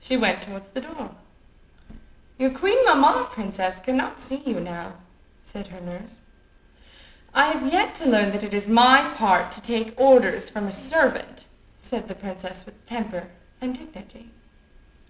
[0.00, 1.10] She went towards the door.
[2.38, 4.94] "Your queen mamma, princess, cannot see you now,"
[5.42, 6.20] said her nurse.
[7.34, 10.72] "I have yet to learn that it is my part to take orders from a
[10.72, 11.44] servant,"
[11.82, 13.28] said the princess with temper
[13.60, 14.30] and dignity.